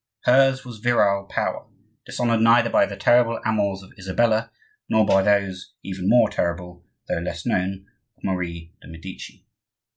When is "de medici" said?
8.81-9.45